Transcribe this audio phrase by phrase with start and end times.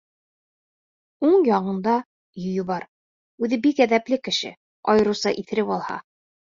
[1.27, 1.99] Уң яңағында
[2.47, 2.89] йөйө бар,
[3.45, 4.57] үҙе бик әҙәпле кеше,
[4.97, 6.05] айырыуса иҫереп алһа.